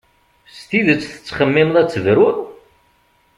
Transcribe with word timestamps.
S 0.55 0.59
tidet 0.69 1.03
tettxemmimeḍ 1.07 1.75
ad 1.81 1.89
tebrud? 1.89 2.37